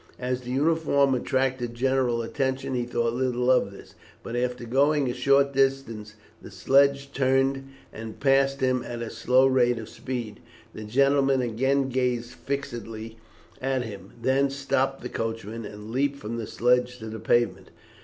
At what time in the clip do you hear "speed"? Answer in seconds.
9.89-10.39